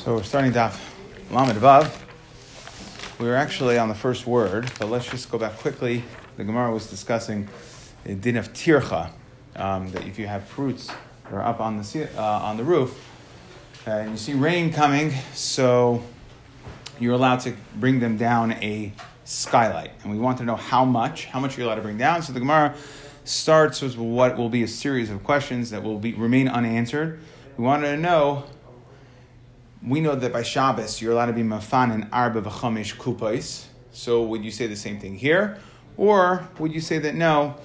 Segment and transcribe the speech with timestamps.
[0.00, 0.80] So we're starting Daf
[1.30, 1.94] Lamed Vav.
[3.18, 6.02] We were actually on the first word, but let's just go back quickly.
[6.38, 7.50] The Gemara was discussing
[8.04, 9.10] the din of tircha,
[9.56, 12.98] um, that if you have fruits that are up on the uh, on the roof,
[13.86, 16.02] uh, and you see rain coming, so
[16.98, 18.94] you're allowed to bring them down a
[19.26, 22.22] skylight, and we want to know how much, how much you're allowed to bring down.
[22.22, 22.74] So the Gemara
[23.24, 27.20] starts with what will be a series of questions that will be remain unanswered.
[27.58, 28.46] We wanted to know
[29.82, 33.64] we know that by Shabbos you're allowed to be mafan in arba v'chamish kupais.
[33.92, 35.58] So would you say the same thing here,
[35.96, 37.56] or would you say that no?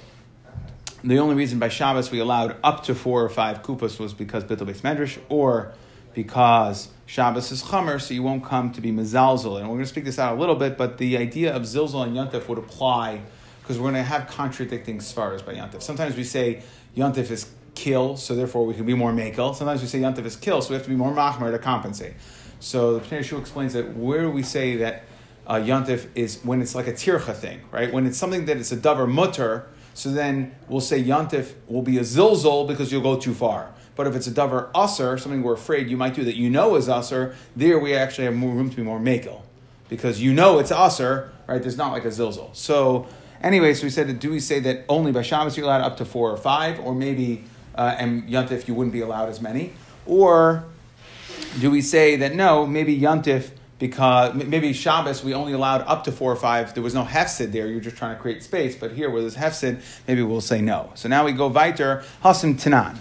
[1.03, 4.43] The only reason by Shabbos we allowed up to four or five kupas was because
[4.43, 5.73] bittul beis medrash, or
[6.13, 9.59] because Shabbos is chamer, so you won't come to be mezalzel.
[9.59, 12.03] And we're going to speak this out a little bit, but the idea of zilzal
[12.03, 13.21] and yontif would apply
[13.61, 15.81] because we're going to have contradicting svaras by yontif.
[15.81, 16.63] Sometimes we say
[16.95, 19.55] yontif is kill, so therefore we can be more makel.
[19.55, 22.13] Sometimes we say yantiv is kill, so we have to be more machmer to compensate.
[22.59, 25.03] So the Pnei explains that where we say that
[25.45, 27.93] uh, yantif is when it's like a tircha thing, right?
[27.93, 31.97] When it's something that it's a davar mutter, so then we'll say yantif will be
[31.97, 33.71] a zilzol because you'll go too far.
[33.95, 36.75] But if it's a davar usser, something we're afraid you might do that you know
[36.75, 39.41] is usser, there we actually have more room to be more makel.
[39.87, 41.61] Because you know it's usser, right?
[41.61, 42.53] There's not like a zilzol.
[42.55, 43.07] So
[43.41, 46.05] anyway, so we said, do we say that only by Shabbos you're allowed up to
[46.05, 47.45] four or five, or maybe
[47.75, 49.73] uh, and Yontif you wouldn't be allowed as many?
[50.05, 50.65] Or
[51.59, 56.11] do we say that no, maybe Yontif because maybe Shabbos we only allowed up to
[56.11, 56.73] four or five.
[56.73, 57.67] There was no hefsid there.
[57.67, 58.75] You're just trying to create space.
[58.75, 60.91] But here, where there's hefsid, maybe we'll say no.
[60.95, 62.97] So now we go weiter hasim tanan.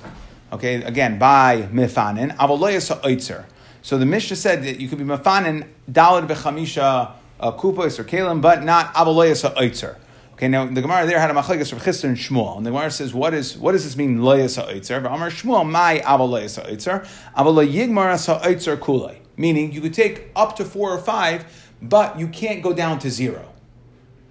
[0.52, 3.46] Okay, again by mifanin avoloyas ha'oitzer.
[3.82, 8.40] So the Mishnah said that you could be mifanin dalad bechamisha uh, kupos or kalim,
[8.40, 9.96] but not avoloyas ha'oitzer.
[10.34, 12.90] Okay, now the Gemara there had a machlekes of Chisda and Shmuel, and the Gemara
[12.90, 14.18] says, "What is what does this mean?
[14.18, 19.18] Loyas ha'itzer." Amar Shmuel, my ha'itzer, aval yigmar ha'itzer kulei.
[19.36, 21.44] Meaning, you could take up to four or five,
[21.80, 23.48] but you can't go down to zero.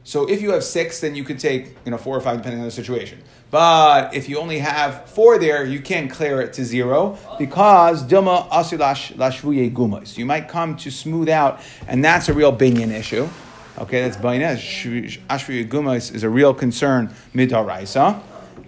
[0.04, 2.60] So if you have six, then you could take you know four or five depending
[2.60, 3.24] on the situation.
[3.50, 8.50] But if you only have four there, you can't clear it to zero because dilma
[8.50, 10.18] asilash lashvuye gumos.
[10.18, 13.30] You might come to smooth out, and that's a real binyan issue.
[13.78, 15.18] Okay, that's bainez.
[15.28, 18.22] Ashvi is a real concern midaraisa.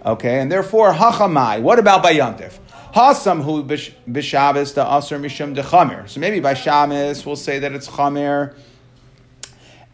[0.04, 1.62] Okay, and therefore hachamai.
[1.62, 2.58] What about by Yantif?
[2.92, 6.08] Hasam hu the aser mishum de.
[6.08, 8.56] So maybe by Shabbos we'll say that it's chamer,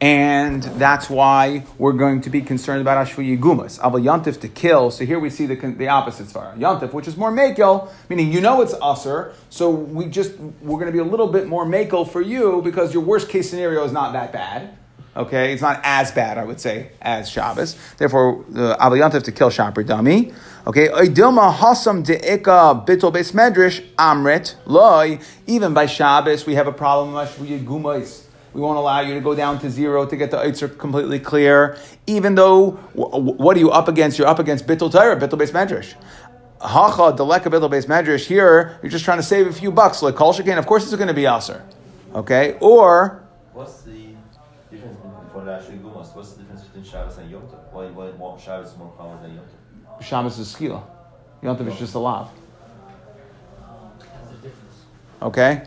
[0.00, 3.79] and that's why we're going to be concerned about Ashvi Gumas.
[3.81, 4.91] Aval Yantif to kill.
[4.91, 6.56] So here we see the, the opposite svara.
[6.56, 10.87] Yantif, which is more makel, meaning you know it's aser, so we just we're going
[10.87, 13.93] to be a little bit more makel for you because your worst case scenario is
[13.93, 14.79] not that bad.
[15.15, 17.77] Okay, it's not as bad, I would say, as Shabbos.
[17.99, 20.34] Therefore, the uh, to kill Shapri Dami.
[20.67, 25.19] Okay, Dilma Hasam De'ika Bitol Beis Medrash Amrit Loy.
[25.47, 27.12] Even by Shabbos, we have a problem.
[28.55, 31.77] We won't allow you to go down to zero to get the Eitzer completely clear.
[32.06, 34.19] Even though, what are you up against?
[34.19, 35.94] You're up against Bitol Torah, Bitol Beis Medrash.
[36.61, 38.25] Hacha Deleka Bitol Beis Medrash.
[38.25, 40.00] Here, you're just trying to save a few bucks.
[40.00, 41.62] Like Kol Shekain, of course, it's going to be Aser.
[42.15, 43.23] Okay, or.
[43.53, 44.02] What's the
[45.45, 46.15] difference for Rashi Gumas?
[46.15, 47.73] What's the difference between Shabbos and Yom Tov?
[47.73, 50.03] Why, why more Shabbos is more common than Yom Tov?
[50.03, 50.83] Shabbos is skila.
[51.43, 52.31] Yom Tov is just a lav.
[55.21, 55.63] Okay?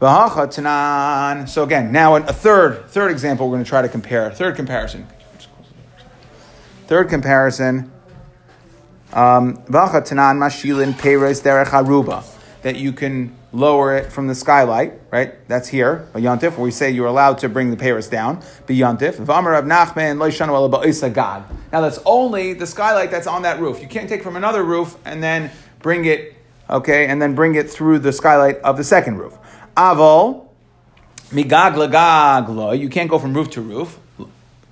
[0.00, 4.30] So again, now a third third example we're going to try to compare.
[4.30, 5.08] Third comparison.
[6.86, 7.90] Third comparison.
[9.12, 9.64] Um,
[12.62, 15.46] that you can lower it from the skylight, right?
[15.48, 19.18] That's here, a where we say you're allowed to bring the Paris down, be yontif.
[21.72, 23.80] Now that's only the skylight that's on that roof.
[23.80, 25.50] You can't take from another roof and then
[25.80, 26.34] bring it,
[26.68, 29.36] okay, and then bring it through the skylight of the second roof.
[29.76, 30.48] Avol,
[31.30, 33.98] migagla gagla, you can't go from roof to roof.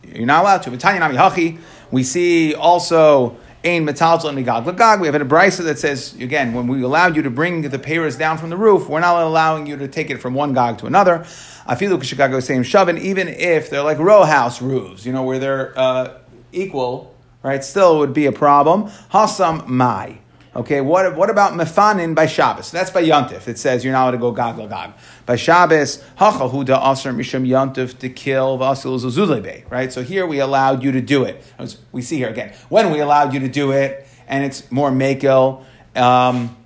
[0.03, 1.59] You're not allowed to.
[1.91, 5.01] We see also Ein metaltal and migag lagag.
[5.01, 8.17] We have a brisa that says again, when we allowed you to bring the payers
[8.17, 10.87] down from the roof, we're not allowing you to take it from one gog to
[10.87, 11.27] another.
[11.67, 15.25] I feel like Chicago same shovin, even if they're like row house roofs, you know,
[15.25, 16.19] where they're uh,
[16.53, 17.13] equal,
[17.43, 17.65] right?
[17.65, 18.85] Still would be a problem.
[19.11, 20.21] Hasam mai.
[20.55, 22.71] Okay, what, what about mefanin by Shabbos?
[22.71, 23.49] That's by Yontif.
[23.49, 24.93] It says you're not allowed to go gog gag.
[25.27, 29.71] By Shabbos, hachahuda aser misham Yontif to kill vasil.
[29.71, 29.93] Right.
[29.93, 31.43] So here we allowed you to do it.
[31.91, 35.65] We see here again when we allowed you to do it, and it's more makel.
[35.97, 36.57] Um,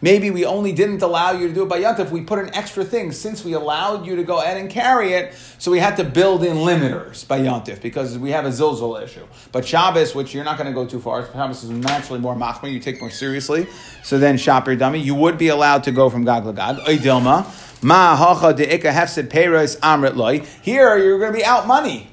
[0.00, 2.10] Maybe we only didn't allow you to do it by Yantif.
[2.10, 5.34] We put an extra thing since we allowed you to go ahead and carry it,
[5.58, 9.26] so we had to build in limiters by Yantif because we have a Zilzal issue.
[9.50, 12.72] But Shabbos, which you're not going to go too far, Shabbos is naturally more machmir,
[12.72, 13.66] you take more seriously.
[14.04, 16.78] So then Shapir Dami, you would be allowed to go from Gag Lagag.
[16.84, 17.44] Oidilma,
[17.82, 18.14] Ma
[18.52, 18.66] de
[19.80, 20.38] Amrit Loi.
[20.62, 22.11] Here you're going to be out money.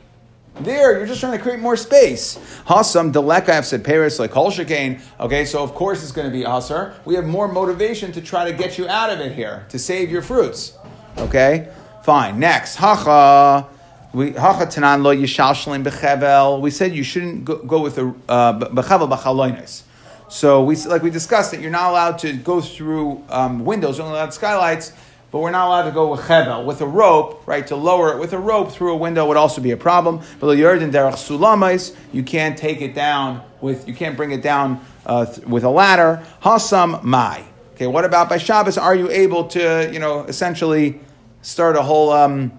[0.61, 2.37] There, you're just trying to create more space.
[2.65, 6.43] Hasam deleka have said Paris like kol Okay, so of course it's going to be
[6.43, 6.95] hasar.
[7.05, 10.11] We have more motivation to try to get you out of it here to save
[10.11, 10.77] your fruits.
[11.17, 11.69] Okay,
[12.03, 12.39] fine.
[12.39, 13.67] Next, hacha.
[14.11, 16.59] We hacha tanan lo bechevel.
[16.61, 19.83] We said you shouldn't go, go with a uh, bechevel.
[20.29, 24.07] So we like we discussed that you're not allowed to go through um, windows, You're
[24.07, 24.93] only allowed skylights
[25.31, 27.65] but we're not allowed to go with chevel, with a rope, right?
[27.67, 30.21] To lower it with a rope through a window would also be a problem.
[30.39, 34.83] But in derech sulamais, you can't take it down with, you can't bring it down
[35.05, 36.23] uh, th- with a ladder.
[36.43, 37.45] Hasam mai.
[37.75, 38.77] Okay, what about by Shabbos?
[38.77, 40.99] Are you able to, you know, essentially
[41.41, 42.51] start a whole, um,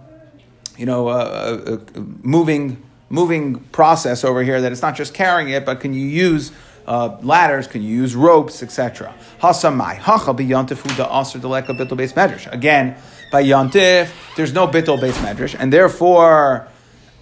[0.79, 5.51] you know, uh, uh, uh moving moving process over here that it's not just carrying
[5.51, 6.53] it, but can you use
[6.91, 7.69] uh, ladders?
[7.69, 9.15] Can you use ropes, etc.?
[9.41, 12.53] Hasamai hacha biyantif da aser deleka bittel base medrash.
[12.53, 12.97] Again,
[13.31, 16.67] by yantif, there's no bittel base medrash, and therefore.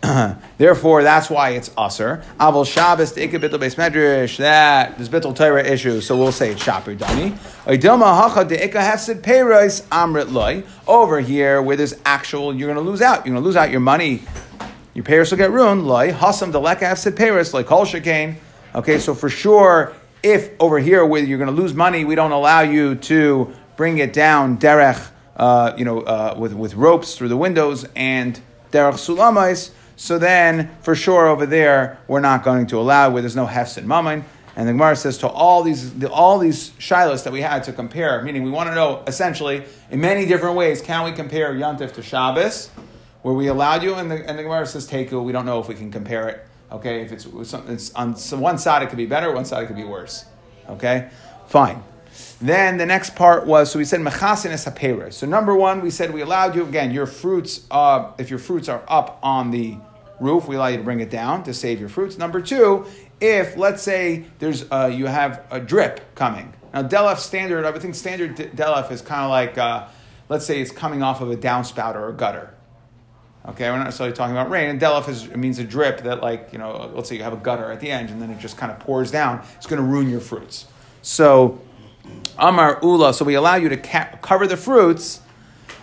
[0.59, 2.23] Therefore, that's why it's aser.
[2.39, 4.37] Avol Shabbos to bittel base medrash.
[4.37, 7.33] That there's bittel Torah issue, so we'll say it's shapir dani.
[7.67, 10.63] Oidilma hacha de ika hefsid peiros amrit loy.
[10.87, 13.27] Over here, where there's actual, you're going to lose out.
[13.27, 14.23] You're going to lose out your money.
[14.95, 15.85] Your payers will get ruined.
[15.85, 18.37] Loy hasam deleka hefsid peiros like kol shekain.
[18.79, 19.93] Okay, so for sure,
[20.23, 23.99] if over here where you're going to lose money, we don't allow you to bring
[23.99, 28.41] it down derech, uh, you know, uh, with with ropes through the windows and
[28.71, 29.73] derech sulamais.
[29.97, 33.79] So then, for sure, over there, we're not going to allow where there's no hefs
[33.79, 34.25] and mammon.
[34.55, 37.73] And the Gemara says to all these the, all these shilas that we had to
[37.73, 41.95] compare, meaning we want to know essentially in many different ways, can we compare Yantif
[41.95, 42.69] to Shabbos,
[43.23, 45.67] where we allowed you, and the, and the Gemara says Teku, we don't know if
[45.67, 49.33] we can compare it Okay, if it's, it's on one side, it could be better,
[49.33, 50.27] one side, it could be worse.
[50.69, 51.09] Okay,
[51.47, 51.83] fine.
[52.41, 56.13] Then the next part was so we said mechasin es So number one, we said
[56.13, 57.67] we allowed you again your fruits.
[57.71, 59.77] Uh, if your fruits are up on the
[60.21, 62.19] roof, we allow you to bring it down to save your fruits.
[62.19, 62.87] Number two,
[63.21, 66.53] if let's say there's uh, you have a drip coming.
[66.73, 69.89] Now Delef standard, I would think standard Delef is kind of like uh,
[70.29, 72.55] let's say it's coming off of a downspout or a gutter.
[73.47, 74.69] Okay, we're not necessarily talking about rain.
[74.69, 77.37] And delaf is, means a drip that, like, you know, let's say you have a
[77.37, 79.43] gutter at the end and then it just kind of pours down.
[79.57, 80.67] It's going to ruin your fruits.
[81.01, 81.61] So,
[82.39, 85.21] Amar Ula, so we allow you to cover the fruits,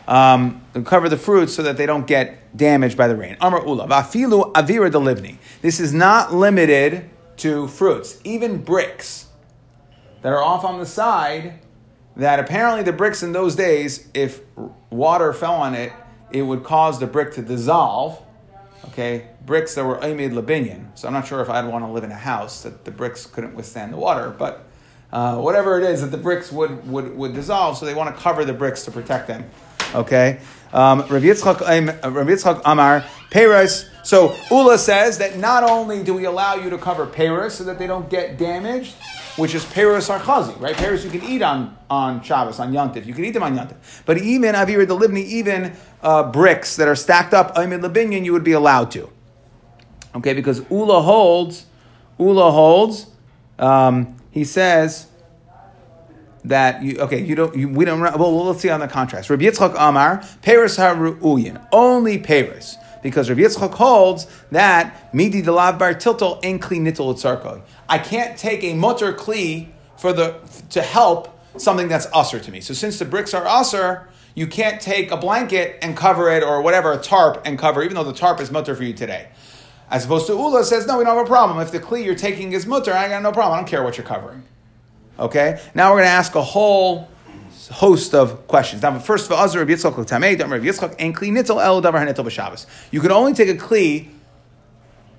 [0.08, 3.36] um, cover the fruits so that they don't get damaged by the rain.
[3.42, 5.38] Amar Ula, Vafilu Avira Delivni.
[5.62, 9.28] This is not limited to fruits, even bricks
[10.22, 11.60] that are off on the side.
[12.18, 14.40] That apparently the bricks in those days, if
[14.90, 15.92] water fell on it,
[16.36, 18.22] it would cause the brick to dissolve.
[18.90, 20.86] Okay, bricks that were Aimid Labinian.
[20.96, 23.26] So I'm not sure if I'd want to live in a house that the bricks
[23.26, 24.66] couldn't withstand the water, but
[25.12, 28.22] uh, whatever it is that the bricks would, would, would dissolve, so they want to
[28.22, 29.50] cover the bricks to protect them.
[29.96, 30.40] Okay,
[30.74, 33.90] um, Rav Yitzchak, um, Rav Yitzchak Amar, Peres.
[34.04, 37.80] So Ula says that not only do we allow you to cover Peres so that
[37.80, 38.94] they don't get damaged,
[39.38, 40.76] which is Peros Archazi, right?
[40.76, 43.06] Peros you can eat on, on Shabbos, on Yantif.
[43.06, 44.04] You can eat them on Yantif.
[44.06, 48.32] But even Avir the Libni, even uh, bricks that are stacked up, Aymin Labinyan, you
[48.34, 49.10] would be allowed to.
[50.16, 51.66] Okay, because Ula holds,
[52.18, 53.08] Ula holds,
[53.60, 55.08] um, he says
[56.46, 59.30] that you, okay, you don't, you, we don't, well, let's see on the contrast.
[59.30, 62.76] Rabbi Yitzchak Amar, Peros HaRu'uyin, only Peros
[63.06, 68.64] because Rav Yitzchak holds that midi delav bar tiltal en kli nitel I can't take
[68.64, 70.40] a mutter kli for the
[70.72, 72.62] to help something that's usher to me.
[72.62, 76.64] So since the bricks are usher, you can't take a blanket and cover it or
[76.64, 79.28] whatever a tarp and cover, even though the tarp is mutter for you today.
[79.92, 81.60] As opposed to Ula says, no, we don't have a problem.
[81.60, 83.54] If the kli you're taking is mutter, I got no problem.
[83.54, 84.42] I don't care what you're covering.
[85.20, 85.62] Okay.
[85.76, 87.08] Now we're going to ask a whole
[87.70, 88.82] host of questions.
[88.82, 92.26] Now, first of all, Rabbi Yitzchak Tamei, Rabbi Yitzchak, and Kli Nitzel El Davar Hanitzel
[92.26, 92.66] B'Shabbos.
[92.92, 94.10] You can only take a Kli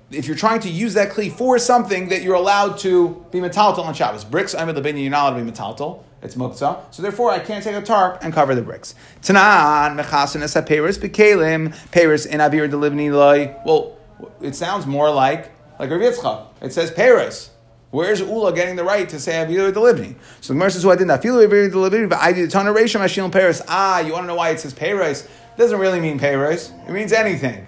[0.09, 3.79] if you're trying to use that Kli for something that you're allowed to be metaltal
[3.79, 4.23] on Shabbos.
[4.23, 6.03] Bricks, I'm the bin, you're not allowed to be metaltal.
[6.21, 6.93] It's muktzah.
[6.93, 8.95] So therefore, I can't take a tarp and cover the bricks.
[9.21, 13.55] Tanan, mechasin es ha-peris, bekelim, peris in avir delivni loy.
[13.65, 13.97] Well,
[14.41, 16.47] it sounds more like, like Rav Yitzchak.
[16.61, 17.49] It says peris.
[17.89, 20.15] Where's Ula getting the right to say Avilu Delivni?
[20.41, 22.51] So the Gemara says, "Who I did not feel Avilu Delivni, but I did a
[22.51, 25.23] ton of Rishon Mashil Paris." Ah, you want to know why it says Paris?
[25.23, 26.71] It doesn't really mean pay Paris.
[26.87, 27.65] It means anything.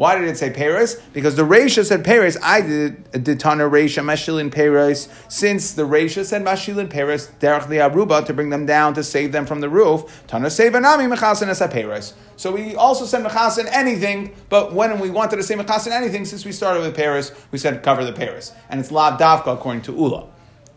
[0.00, 0.94] Why did it say Paris?
[1.12, 2.38] Because the Reisha said Paris.
[2.42, 5.10] I did did Tana Reisha Mashilin Paris.
[5.28, 9.32] Since the Reisha said Mashilin Paris, Derech the Aruba to bring them down to save
[9.32, 10.24] them from the roof.
[10.26, 12.14] Tana Sevanami Mechasin Esa Paris.
[12.36, 16.46] So we also said Mechasin anything, but when we wanted to say Mechasin anything, since
[16.46, 19.92] we started with Paris, we said cover the Paris, and it's Lav Davka according to
[19.92, 20.26] Ula.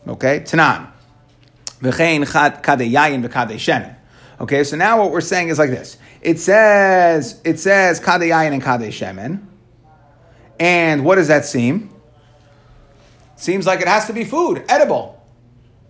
[0.06, 0.90] Okay, Tanan.
[4.42, 5.98] Okay, so now what we're saying is like this.
[6.24, 9.46] It says, it says Kade Yayin and Kade Shemen.
[10.60, 11.90] And what does that seem?
[13.36, 15.22] Seems like it has to be food, edible.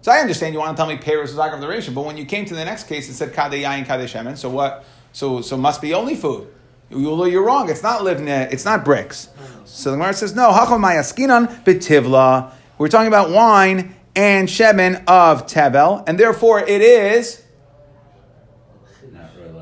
[0.01, 2.17] So I understand you want to tell me Paris is of the ration, but when
[2.17, 4.35] you came to the next case, it said Kade Yayin, Kade Shemen.
[4.35, 4.83] So what?
[5.11, 6.47] So so must be only food.
[6.89, 7.69] You're wrong.
[7.69, 8.51] It's not livne.
[8.51, 9.29] It's not bricks.
[9.65, 10.51] So the Gemara says no.
[10.51, 12.53] Hachamayaskinan betivla.
[12.77, 17.42] We're talking about wine and shemen of tevel, and therefore it is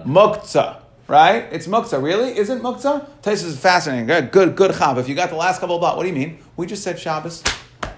[0.05, 1.48] Muktzah, right?
[1.51, 2.01] It's muktzah.
[2.01, 2.38] Really?
[2.38, 3.08] Isn't muktzah?
[3.22, 4.08] This is fascinating.
[4.08, 4.98] Good, good, good chab.
[4.98, 6.39] If you got the last couple of what do you mean?
[6.58, 7.43] We just said Shabbos.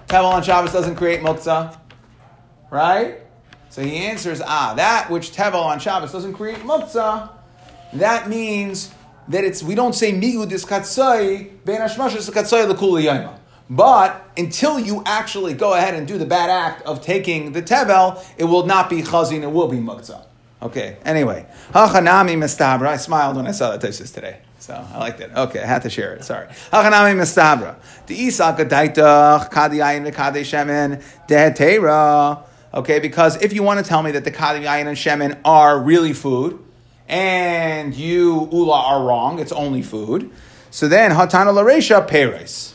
[0.06, 1.78] Tevel on Shabbos doesn't create muktzah,
[2.70, 3.18] right?
[3.70, 7.30] So he answers, ah, that which tevel on Shabbos doesn't create muktzah,
[7.94, 8.92] that means
[9.28, 13.38] that it's we don't say migu diskatzai ben hashmashas katzai lekula
[13.70, 18.24] But until you actually go ahead and do the bad act of taking the tevel,
[18.36, 20.24] it will not be chazin, it will be muktzah.
[20.64, 21.46] Okay, anyway.
[21.72, 22.88] Hachanami mistabra.
[22.88, 24.38] I smiled when I saw that thesis today.
[24.58, 25.30] So I liked it.
[25.36, 26.24] Okay, I had to share it.
[26.24, 26.46] Sorry.
[26.72, 27.76] Hachanami mistabra.
[28.06, 32.42] The isak adaitach kadiyayin v'kadei shemen dehetera.
[32.72, 36.14] Okay, because if you want to tell me that the kadiyayin and shemen are really
[36.14, 36.58] food,
[37.08, 40.30] and you ula are wrong, it's only food.
[40.70, 42.72] So then hatana laresha peres.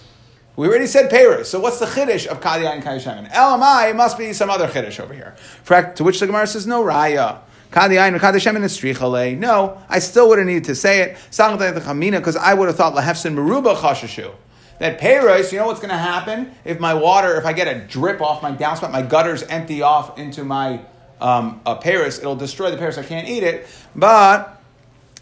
[0.55, 1.49] We already said Paris.
[1.49, 3.31] So what's the chiddush of Kadiyah and Kadishamin?
[3.31, 5.35] Elamai must be some other chiddush over here.
[5.95, 7.39] To which the Gemara says no raya.
[7.71, 7.81] No,
[9.89, 11.17] I still would have needed to say it.
[11.29, 14.33] Because I would have thought lahefsin meruba chashashu.
[14.79, 17.85] That payros, you know what's going to happen if my water, if I get a
[17.85, 20.81] drip off my downspout, my gutters empty off into my
[21.21, 22.97] um, a paris, it'll destroy the paris.
[22.97, 23.67] I can't eat it.
[23.95, 24.61] But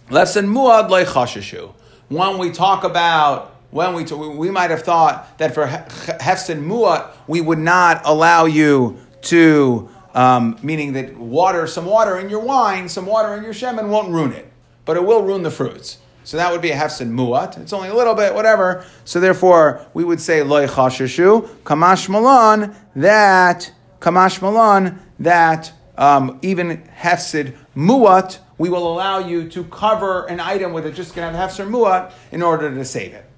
[0.10, 1.74] lefsin muad chashashu.
[2.10, 7.42] When we talk about when we, we might have thought that for hefsin muad we
[7.42, 13.06] would not allow you to um, meaning that water, some water in your wine, some
[13.06, 14.52] water in your shemen won't ruin it,
[14.84, 16.00] but it will ruin the fruits.
[16.24, 17.60] So that would be a hefsin muat.
[17.60, 18.84] It's only a little bit, whatever.
[19.06, 23.72] So therefore, we would say loy chashashu kamash malon that
[24.02, 30.74] kamash malon that um, even hefsid muat we will allow you to cover an item
[30.74, 33.30] with it just going to have hefser muat in order to save it.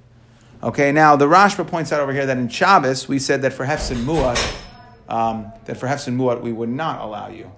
[0.64, 3.66] Okay, now the Rashba points out over here that in Shabbos we said that for
[3.66, 4.38] hefsin muat
[5.10, 7.52] um, that for Hefsin Muat we would not allow you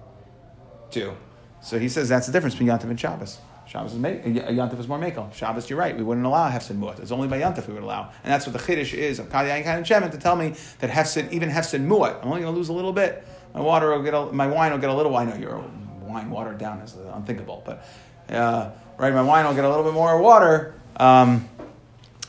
[0.90, 1.14] to.
[1.60, 3.38] So he says that's the difference between Yantav and Shabbos.
[3.66, 5.32] Shabbos is make, Yantav is more Mekel.
[5.32, 6.98] Shabbos, you're right, we wouldn't allow Hefsin Muat.
[6.98, 8.10] It's only by Yantav we would allow.
[8.24, 11.30] And that's what the Chiddush is of Kadiyah and Shemin to tell me that Hefsin,
[11.32, 13.24] even Hefsin Muat, I'm only going to lose a little bit.
[13.54, 15.64] My water will get a, my wine will get a little, I know your
[16.00, 17.86] wine watered down is unthinkable, but
[18.28, 20.74] uh, right, my wine will get a little bit more water.
[20.96, 21.48] Um,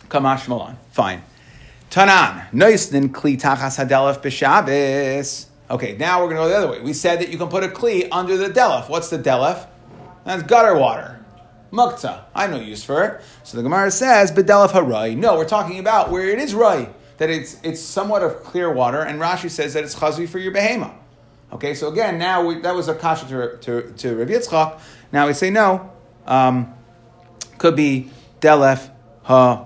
[0.09, 0.77] Kamash Malan.
[0.91, 1.23] Fine.
[1.93, 5.45] Tanan, noisnin kli tachas hadelef b'shabes.
[5.69, 6.81] Okay, now we're going to go the other way.
[6.81, 8.89] We said that you can put a kli under the delef.
[8.89, 9.67] What's the delef?
[10.25, 11.23] That's gutter water.
[11.71, 12.23] Mukta.
[12.33, 13.21] I have no use for it.
[13.43, 15.15] So the Gemara says, bedelef harai.
[15.15, 19.01] No, we're talking about where it is rai, that it's it's somewhat of clear water,
[19.01, 20.95] and Rashi says that it's chazvi for your behema.
[21.51, 24.79] Okay, so again, now we, that was a kasha to, to, to Rav Yitzchak.
[25.11, 25.91] Now we say no,
[26.25, 26.73] um,
[27.59, 28.09] could be
[28.41, 28.89] delef
[29.21, 29.63] ha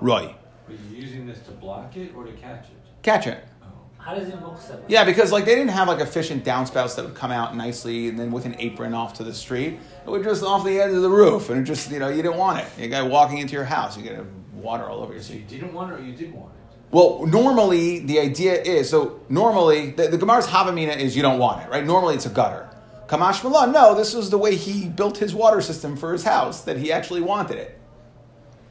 [1.77, 2.75] block it or to catch it?
[3.03, 3.43] Catch it.
[3.61, 3.67] Oh.
[3.97, 4.89] How does it look separate?
[4.89, 8.19] Yeah, because like they didn't have like efficient downspouts that would come out nicely and
[8.19, 9.79] then with an apron off to the street.
[10.05, 12.21] It would just off the edge of the roof, and it just you know you
[12.21, 12.67] didn't want it.
[12.77, 15.45] You got walking into your house, you get water all over your seat.
[15.47, 16.75] So you didn't want it, or you did want it.
[16.89, 19.21] Well, normally the idea is so.
[19.29, 21.85] Normally, the, the Gemara's Havamina is you don't want it, right?
[21.85, 22.69] Normally it's a gutter.
[23.07, 26.63] Kamash Malan, no, this was the way he built his water system for his house
[26.63, 27.76] that he actually wanted it.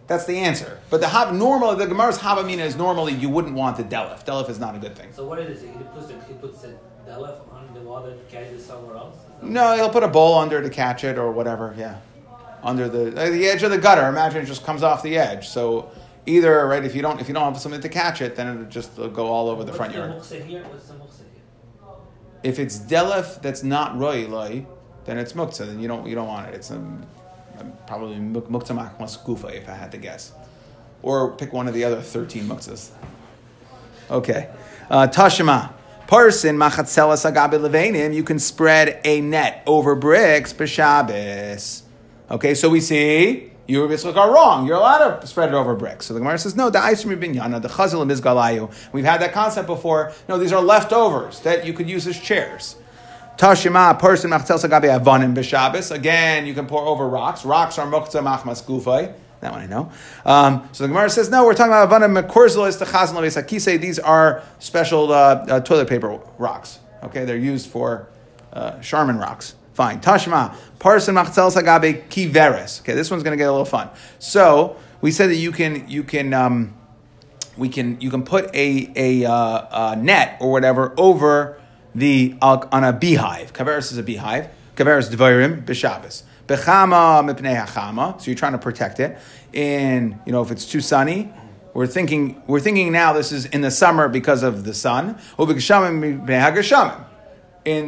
[0.06, 0.78] That's the answer.
[0.88, 4.24] But the hab, normally the Gemara's habamina is normally you wouldn't want the delef.
[4.24, 5.12] Delef is not a good thing.
[5.12, 5.70] So what is it?
[5.70, 6.74] He puts, the, he puts the
[7.06, 9.16] delef on the water to catch it somewhere else?
[9.42, 11.74] No, he'll put a bowl under to catch it or whatever.
[11.76, 11.98] Yeah,
[12.62, 14.06] under the uh, the edge of the gutter.
[14.08, 15.48] Imagine it just comes off the edge.
[15.48, 15.90] So
[16.24, 18.70] either right if you don't if you don't have something to catch it, then it'll
[18.70, 20.10] just it'll go all over the What's front the yard.
[20.10, 20.18] Here?
[20.18, 20.66] What's the here?
[22.42, 24.64] If it's delef that's not roy
[25.04, 25.66] then it's muktzah.
[25.66, 26.54] Then you don't you don't want it.
[26.54, 26.82] It's a
[27.86, 30.32] probably muktzah machmas gufa if I had to guess,
[31.02, 32.90] or pick one of the other thirteen muktzahs.
[34.10, 34.48] Okay,
[34.90, 35.72] uh, Tashima.
[36.06, 41.82] Person machatzelas agabe levenim, you can spread a net over bricks b'Shabbos.
[42.30, 44.66] Okay, so we see you Yitzchak are wrong.
[44.66, 46.06] You're allowed to spread it over bricks.
[46.06, 48.72] So the Gemara says, no, the Aisrim Binyana, the Chazal and Mizgalayu.
[48.92, 50.12] We've had that concept before.
[50.28, 52.76] No, these are leftovers that you could use as chairs.
[53.36, 55.94] Tashima, person machtel sagabe avanim b'Shabbos.
[55.94, 57.44] Again, you can pour over rocks.
[57.44, 59.12] Rocks are muktzah machmas gufay.
[59.40, 59.92] That one I know.
[60.24, 63.78] Um, so the Gemara says, no, we're talking about avanim mekorzelis techazan levisakise.
[63.78, 66.78] These are special uh, uh, toilet paper rocks.
[67.02, 68.08] Okay, they're used for
[68.54, 69.54] uh, Charmin rocks.
[69.74, 70.00] Fine.
[70.00, 72.80] Tashma, parson machtel sagabe kiveres.
[72.80, 73.90] Okay, this one's going to get a little fun.
[74.18, 76.74] So we said that you can you can um,
[77.58, 81.60] we can you can put a a, uh, a net or whatever over
[81.96, 83.52] the on a beehive.
[83.52, 84.48] Kaveris is a beehive.
[84.76, 86.22] Kaveris dvarim b'Shabbos.
[86.46, 88.20] Bechama mipnei hachama.
[88.20, 89.18] So you're trying to protect it.
[89.52, 91.32] In you know if it's too sunny.
[91.76, 95.18] We're thinking, we're thinking now this is in the summer because of the sun.
[95.38, 95.46] In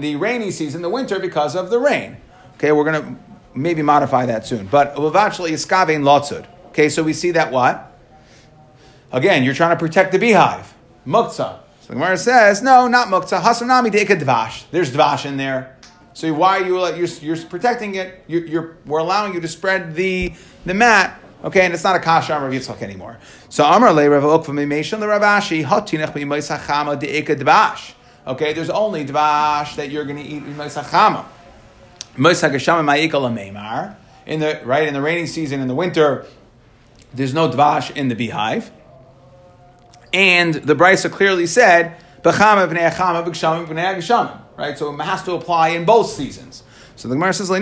[0.03, 2.19] the rainy season, the winter, because of the rain.
[2.57, 3.17] Okay, we're to
[3.55, 4.67] maybe modify that soon.
[4.67, 6.45] But uvachli iskavein lotzud.
[6.67, 7.99] Okay, so we see that what?
[9.11, 10.75] Again, you're trying to protect the beehive.
[11.07, 11.61] Muktzah.
[11.89, 13.41] So the Gemara says, no, not muktzah.
[13.41, 14.65] Hasanami deika dvash.
[14.71, 15.79] There's dvash in there.
[16.13, 18.25] So why are you you're, you're protecting it?
[18.27, 20.35] You're, you're, we're allowing you to spread the
[20.67, 21.19] the mat.
[21.43, 23.17] Okay, and it's not a kasha Amar Yitzchak anymore.
[23.49, 27.95] So Amar le Rav Okva Mimeshan le Ravashi Hatinach B'Yimais Hachama Deika Dvash.
[28.27, 31.25] Okay, there's only dvash that you're going to eat in Moisachama.
[34.27, 36.27] In the right in the rainy season in the winter,
[37.15, 38.71] there's no dvash in the beehive,
[40.13, 41.97] and the brisa clearly said
[44.57, 46.65] Right, so it has to apply in both seasons.
[46.97, 47.61] So the Gemara says, There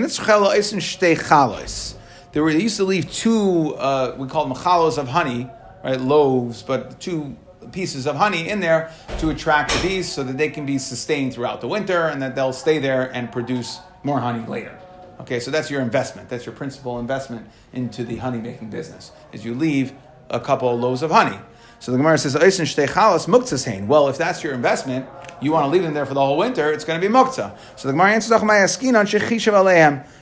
[2.43, 5.47] were, they used to leave two, uh, we call them chalos of honey,
[5.83, 7.37] right, loaves, but two
[7.71, 11.33] pieces of honey in there to attract the bees so that they can be sustained
[11.33, 14.77] throughout the winter and that they'll stay there and produce more honey later.
[15.19, 16.29] Okay, so that's your investment.
[16.29, 19.11] That's your principal investment into the honey making business.
[19.31, 19.93] Is you leave
[20.29, 21.37] a couple of loaves of honey.
[21.79, 22.35] So the Gemara says,
[23.87, 25.07] Well, if that's your investment,
[25.41, 27.55] you want to leave them there for the whole winter, it's going to be muktzah.
[27.75, 28.31] So the Gemara answers,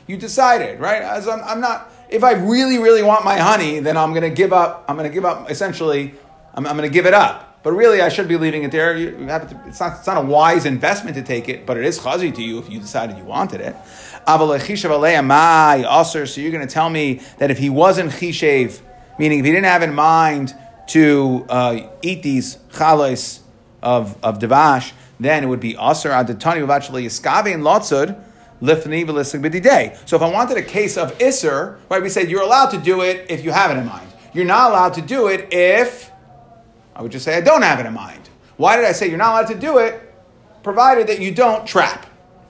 [0.08, 1.02] You decided, right?
[1.02, 4.30] As I'm, I'm not, if I really, really want my honey, then I'm going to
[4.30, 6.16] give up, I'm going to give up essentially
[6.56, 7.60] I'm, I'm going to give it up.
[7.64, 8.96] But really, I should be leaving it there.
[8.96, 12.00] You to, it's, not, it's not a wise investment to take it, but it is
[12.00, 13.76] chazi to you if you decided you wanted it.
[14.28, 14.54] So
[16.42, 18.82] you're going to tell me that if he wasn't chishev,
[19.18, 20.56] meaning if he didn't have in mind
[20.88, 23.40] to uh, eat these chalais
[23.82, 28.22] of, of devash, then it would be aser adatani v'vachli yiskavi and lotzud
[28.62, 32.70] lifni v'lisig So if I wanted a case of iser, right, we said you're allowed
[32.72, 34.08] to do it if you have it in mind.
[34.34, 36.12] You're not allowed to do it if
[36.96, 38.30] I would just say I don't have it in mind.
[38.58, 40.14] Why did I say you're not allowed to do it,
[40.64, 42.06] provided that you don't trap?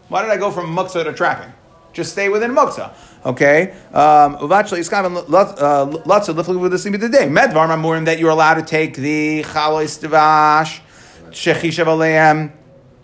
[0.07, 1.51] Why did I go from muktzah to trapping?
[1.93, 2.93] Just stay within muktzah.
[3.25, 3.71] Okay.
[3.91, 7.27] Um, Uvachli is kind of uh, lots of with the same today.
[7.27, 10.79] Medvar mamurim that you're allowed to take the chalois devash
[11.31, 12.51] shechishav aleim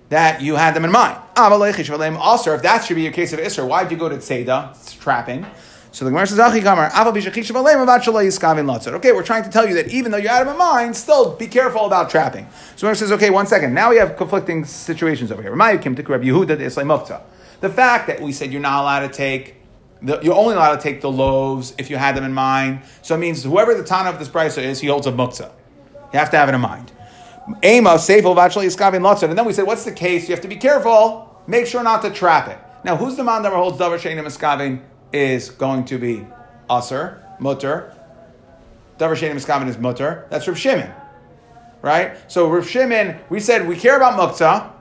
[0.10, 1.18] that you had them in mind.
[1.36, 4.72] Also, if that should be your case of Isra, why did you go to Tzeda?
[4.72, 5.46] It's trapping.
[5.94, 6.62] So the Gemara says, Okay,
[9.12, 11.86] we're trying to tell you that even though you're out of mind, still be careful
[11.86, 12.48] about trapping.
[12.76, 13.74] So the Gemara says, okay, one second.
[13.74, 15.52] Now we have conflicting situations over here.
[17.62, 19.61] The fact that we said you're not allowed to take
[20.02, 22.82] the, you're only allowed to take the loaves if you had them in mind.
[23.02, 25.52] So it means whoever the Tana of this brisa is, he holds a muktzah.
[26.14, 26.92] You have to have it in mind.
[27.64, 29.30] Ema, seifel, vachli, iskavin, lotzah.
[29.30, 30.28] And then we said, what's the case?
[30.28, 31.42] You have to be careful.
[31.48, 32.60] Make sure not to trap it.
[32.84, 34.82] Now, who's the man that holds davar shenim iskavin?
[35.12, 36.26] is going to be
[36.70, 37.96] aser, mutter.
[38.98, 40.28] Davar shenim miskaven is mutter.
[40.30, 40.92] That's Rav Shimon,
[41.82, 42.18] right?
[42.32, 44.72] So Rav Shimon, we said we care about muktzah,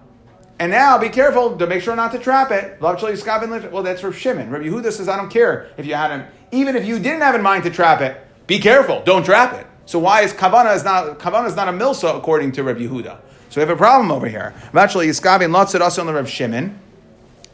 [0.60, 2.78] and now be careful to make sure not to trap it.
[2.80, 4.50] Well, that's Rav Shimon.
[4.50, 7.34] Rav Yehuda says, I don't care if you had him, even if you didn't have
[7.34, 8.20] in mind to trap it.
[8.46, 9.66] Be careful, don't trap it.
[9.86, 13.18] So why is kavana is not kavana is not a milsa according to Rav Yehuda?
[13.48, 14.54] So we have a problem over here.
[14.74, 16.78] Actually, Yiskavin lotzit also on the Rav Shimon.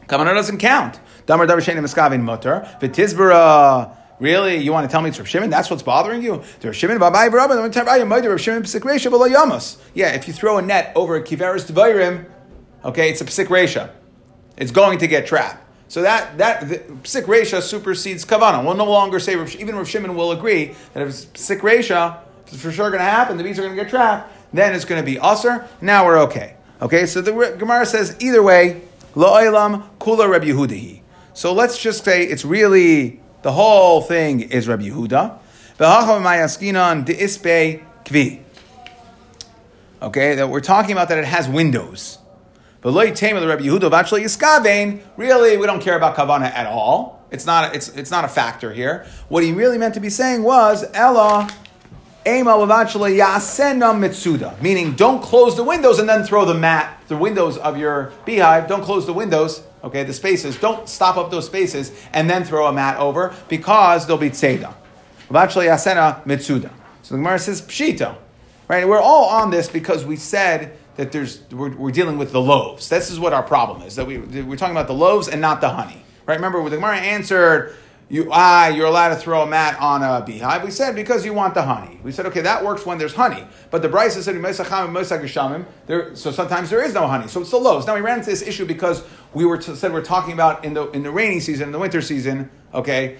[0.08, 1.00] Kavana doesn't count.
[1.26, 2.68] Damar Davar Shenim Eskavin Mutter.
[2.80, 3.96] V'tizbara.
[4.18, 4.56] Really?
[4.56, 5.48] You want to tell me it's Rav Shimon?
[5.50, 6.42] That's what's bothering you?
[9.94, 12.26] Yeah, if you throw a net over a Kiveris Devairim,
[12.86, 13.90] okay, it's a Psik Resha.
[14.56, 15.62] It's going to get trapped.
[15.88, 18.64] So that that Psik Resha supersedes Kavana.
[18.64, 22.60] We'll no longer say, even Rav Shimon will agree that if it's Psik Resha, it's
[22.60, 25.00] for sure going to happen, the bees are going to get trapped, then it's going
[25.00, 25.66] to be Usr.
[25.80, 26.56] Now we're okay.
[26.80, 28.82] Okay, so the Gemara says either way,
[29.14, 31.00] La'olam Kula Reb Yehudahi.
[31.32, 35.38] So let's just say it's really the whole thing is Rabbi Yehuda.
[40.02, 42.18] Okay, that we're talking about that it has windows.
[42.80, 45.00] But loy tame the Rabbi Yehuda actually yiskavein.
[45.16, 47.24] Really, we don't care about kavana at all.
[47.30, 47.74] It's not.
[47.74, 49.06] It's it's not a factor here.
[49.28, 51.48] What he really meant to be saying was Ella.
[52.26, 57.16] Ema Vachala Yasena Mitsuda, meaning don't close the windows and then throw the mat, the
[57.16, 58.66] windows of your beehive.
[58.66, 60.58] Don't close the windows, okay, the spaces.
[60.58, 64.74] Don't stop up those spaces and then throw a mat over because there'll be tzeda.
[65.30, 66.70] Mitsuda.
[67.02, 68.16] So the Gemara says pshita,
[68.66, 68.88] right?
[68.88, 72.88] We're all on this because we said that there's we're, we're, dealing with the loaves.
[72.88, 75.60] This is what our problem is that we we're talking about the loaves and not
[75.60, 76.36] the honey, right?
[76.36, 77.76] Remember, when the Gemara answered
[78.08, 80.62] you ah you're allowed to throw a mat on a beehive.
[80.62, 81.98] We said because you want the honey.
[82.04, 84.34] We said okay that works when there's honey, but the Bryce said
[85.86, 87.86] there so sometimes there is no honey, so it's the loaves.
[87.86, 89.02] Now we ran into this issue because
[89.34, 91.78] we were t- said we're talking about in the in the rainy season, in the
[91.78, 92.50] winter season.
[92.72, 93.18] Okay,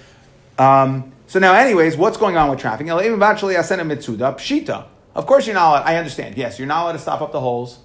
[0.59, 2.87] um, so now anyways, what's going on with traffic?
[2.87, 4.87] Pshita.
[5.17, 5.85] Of course you're not allowed.
[5.85, 6.37] I understand.
[6.37, 7.79] Yes, you're not allowed to stop up the holes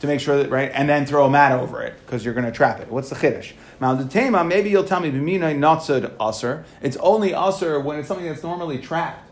[0.00, 2.44] to make sure that right, and then throw a mat over it because you're going
[2.44, 2.90] to trap it.
[2.90, 3.52] What's the chiddush?
[3.80, 6.64] Maldutema, maybe you'll tell me b'mina natzad aser.
[6.82, 9.30] It's only aser when it's something that's normally trapped.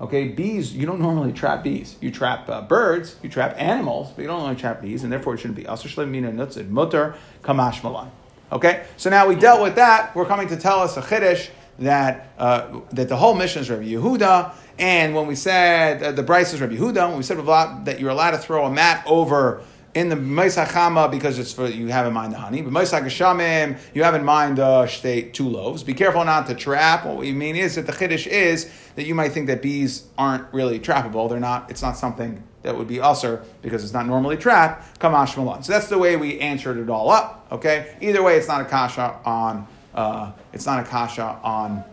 [0.00, 1.96] Okay, bees, you don't normally trap bees.
[2.00, 5.34] You trap uh, birds, you trap animals, but you don't normally trap bees, and therefore
[5.34, 8.10] it shouldn't be aser shlemina natzad mutter kamash malan.
[8.52, 10.14] Okay, so now we dealt with that.
[10.14, 13.84] We're coming to tell us a chiddush that uh, that the whole mission is Rabbi
[13.84, 17.38] Yehuda, and when we said uh, the Bryce is Rabbi Yehuda, when we said
[17.84, 19.62] that you're allowed to throw a mat over
[19.94, 24.02] in the Maisachama because it's for you have in mind the honey, but Maisach you
[24.02, 25.82] have in mind uh, state two loaves.
[25.82, 27.04] Be careful not to trap.
[27.04, 30.52] What we mean is that the chiddush is that you might think that bees aren't
[30.52, 31.28] really trappable.
[31.28, 31.70] They're not.
[31.70, 34.98] It's not something that would be usher because it's not normally trapped.
[35.00, 35.62] Kamash malan.
[35.62, 37.46] So that's the way we answered it all up.
[37.52, 37.96] Okay.
[38.00, 39.66] Either way, it's not a kasha on.
[39.94, 41.84] Uh, it's not a kasha on.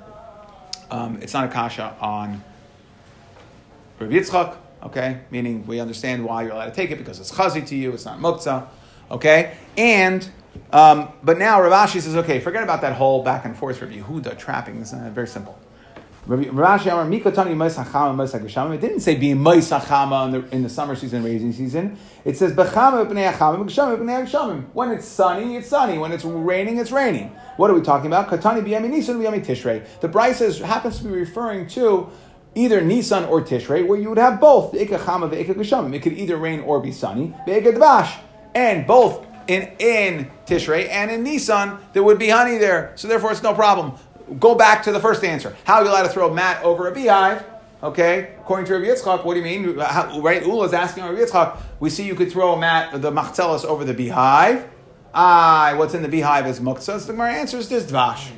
[0.92, 2.44] Um, it's not a kasha on
[4.00, 5.22] Rabbi Yitzchak okay?
[5.32, 8.06] Meaning we understand why you're allowed to take it because it's chazi to you, it's
[8.06, 8.68] not muktzah,
[9.12, 9.58] okay?
[9.78, 10.28] And,
[10.72, 14.38] um, but now Ravashi says, okay, forget about that whole back and forth Rabbi Yehuda
[14.38, 14.80] trapping.
[14.80, 15.58] This is very simple.
[16.32, 16.42] It
[18.82, 21.98] didn't say being Moisachama in the in the summer season, raising season.
[22.24, 24.63] It says B'nei B'nei.
[24.74, 25.98] When it's sunny, it's sunny.
[25.98, 27.30] When it's raining, it's raining.
[27.58, 28.28] What are we talking about?
[28.28, 29.84] Katani B'Yami Nisan Tishrei.
[30.02, 32.12] The Bryce happens to be referring to
[32.54, 35.96] either Nisan or Tishrei, where you would have both the Ikka Chama, the Geshamim.
[35.96, 38.15] It could either rain or be sunny, Dvash.
[38.54, 42.94] And both in, in Tishrei and in Nisan, there would be honey there.
[42.96, 43.94] So therefore, it's no problem.
[44.38, 45.56] Go back to the first answer.
[45.63, 47.44] How are you allowed to throw a mat over a beehive?
[47.82, 49.78] Okay, according to Rabbi Yitzchak, what do you mean?
[49.80, 51.58] How, right, Ula is asking Rabbi Yitzchak.
[51.80, 54.68] We see you could throw a mat, the machzelas, over the beehive.
[55.13, 57.00] Ah, what's in the beehive is muktzah.
[57.00, 58.32] So the answer is this dvash.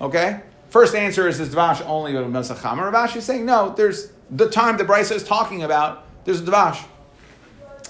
[0.00, 0.40] Okay,
[0.70, 2.90] First answer is is dvash only with Mesachama.
[2.92, 3.74] Ravashi is saying no.
[3.74, 6.04] There's the time the brisa is talking about.
[6.24, 6.84] There's a dvash,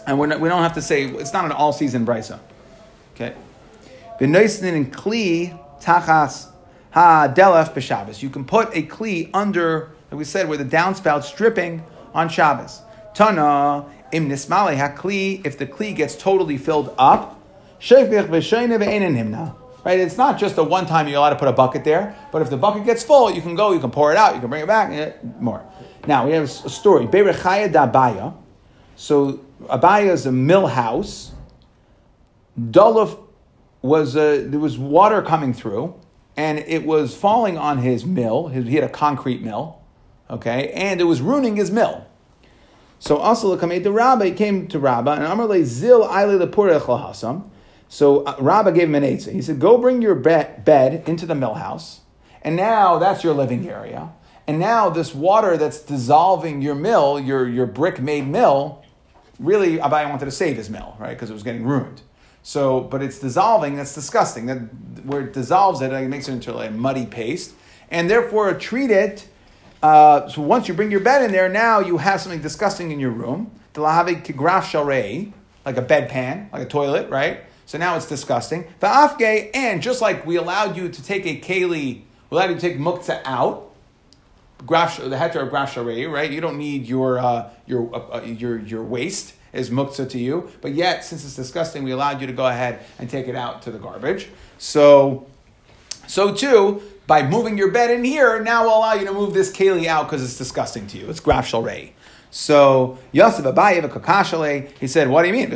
[0.07, 2.39] and we're not, we don't have to say it's not an all season brisa.
[3.15, 3.35] Okay.
[4.21, 6.49] Benoisnin and kli tachas
[6.91, 8.23] ha delef b'Shabbos.
[8.23, 12.83] You can put a kli under, like we said, where the downspout's dripping on Shabbos.
[13.15, 15.45] Tana im nismale ha kli.
[15.47, 17.41] If the kli gets totally filled up,
[17.81, 19.55] shevich v'shayne ve'enin himna.
[19.85, 20.01] Right?
[20.01, 22.51] It's not just a one time you're allowed to put a bucket there, but if
[22.51, 24.63] the bucket gets full, you can go, you can pour it out, you can bring
[24.63, 25.65] it back, eh, more.
[26.07, 27.07] Now we have a story.
[27.07, 28.33] Berechaya da
[28.97, 31.33] So Abaya is a mill house.
[32.59, 33.19] Dolof
[33.83, 35.95] was a, there was water coming through,
[36.39, 38.47] and it was falling on his mill.
[38.47, 39.83] His, he had a concrete mill,
[40.31, 42.07] okay, and it was ruining his mill.
[43.01, 47.51] So also the Rabba, he came to Rabba, and Amarle zil aile lepurech lahasam.
[47.89, 49.33] So uh, Rabbah gave him an eitzah.
[49.33, 52.03] He said, "Go bring your bed, bed into the mill house,
[52.43, 54.13] and now that's your living area.
[54.47, 58.85] And now this water that's dissolving your mill, your your brick made mill,
[59.41, 61.15] really Abai wanted to save his mill, right?
[61.15, 62.03] Because it was getting ruined.
[62.49, 63.77] So, but it's dissolving.
[63.77, 64.47] That's disgusting.
[64.47, 64.57] That
[65.05, 67.53] where it dissolves it, it makes it into a muddy paste,
[67.91, 69.29] and therefore treat it."
[69.83, 72.99] Uh, so once you bring your bed in there, now you have something disgusting in
[72.99, 73.51] your room.
[73.77, 74.31] Like
[75.77, 77.41] a bedpan, like a toilet, right?
[77.67, 78.65] So now it's disgusting.
[78.81, 82.61] Va'afge, and just like we allowed you to take a keli, we allowed you to
[82.63, 83.75] take mukta out,
[84.67, 86.31] graf, the heter of graf right?
[86.31, 90.51] You don't need your, uh, your, uh, uh, your, your waste is muktzah to you,
[90.61, 93.63] but yet, since it's disgusting, we allowed you to go ahead and take it out
[93.63, 94.29] to the garbage.
[94.59, 95.27] So,
[96.07, 99.51] so too, by moving your bed in here, now we'll allow you to move this
[99.51, 101.09] keli out because it's disgusting to you.
[101.09, 101.93] It's graf shalrei.
[102.31, 105.51] So Yosef Abaye Kakashale, he said, "What do you mean?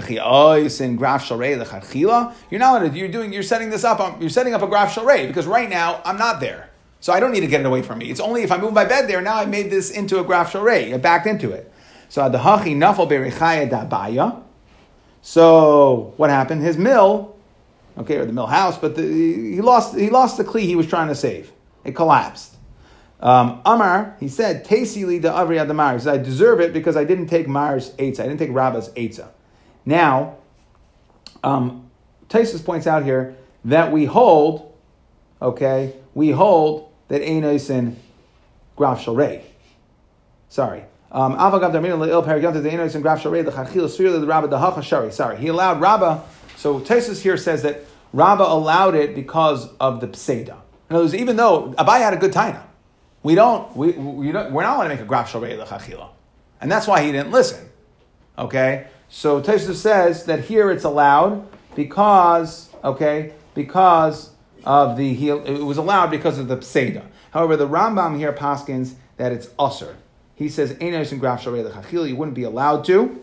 [2.51, 4.01] You're not you're doing you're setting this up.
[4.01, 7.21] Um, you're setting up a graph shalrei because right now I'm not there, so I
[7.21, 8.11] don't need to get it away from me.
[8.11, 9.21] It's only if I move my bed there.
[9.21, 10.95] Now I made this into a graph shalrei.
[10.95, 11.72] I backed into it.
[12.13, 14.43] So the nafal berichaya dabaya.
[15.23, 16.61] So what happened?
[16.61, 17.35] His mill
[17.97, 20.87] okay, or the mill house, but the, he lost he lost the kli he was
[20.87, 21.51] trying to save.
[21.85, 22.57] It collapsed.
[23.19, 25.95] Um, Amar, he said, Tasili the Avri Adamar.
[25.95, 28.21] He said, I deserve it because I didn't take Mar's Eitzah.
[28.21, 29.29] I didn't take Rabba's Eitzah.
[29.87, 30.37] Now,
[31.43, 31.91] um,
[32.29, 34.77] Taisus points out here that we hold,
[35.41, 37.95] okay, we hold that Einosin
[38.77, 39.45] Graf Shalrei.
[40.51, 40.85] Sorry.
[41.13, 41.37] Um,
[45.13, 46.25] Sorry, he allowed Rabba.
[46.57, 50.57] So Taisus here says that Rabba allowed it because of the Pseda.
[50.89, 52.63] In other words, even though Abai had a good taina,
[53.23, 56.09] we don't, we, we don't, we're not going to make a graf shalrei lechachila.
[56.61, 57.69] And that's why he didn't listen.
[58.39, 58.87] Okay?
[59.09, 64.31] So Taisus says that here it's allowed because, okay, because
[64.65, 67.05] of the, he, it was allowed because of the pseda.
[67.33, 69.95] However, the Rambam here paskins that it's usr.
[70.43, 73.23] He says, Einos and graf lechachila, you wouldn't be allowed to.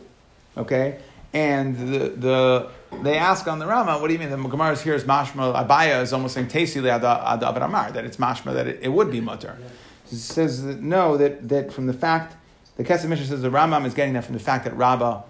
[0.58, 0.99] Okay?
[1.34, 2.69] And the, the
[3.03, 4.29] they ask on the Rama, what do you mean?
[4.29, 7.03] The Gemara here is mashma, Abaya is almost saying Tesi ad
[7.43, 9.58] Amar, that it's mashma, that it, it would be mutter.
[9.60, 9.67] Yeah.
[10.10, 12.36] He says that no, that, that from the fact,
[12.77, 15.21] the Kesef Mishnah says the Rambam is getting that from the fact that Rabbah,